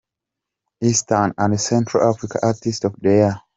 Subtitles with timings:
[0.81, 3.41] Eastern and central Africa artist of the year.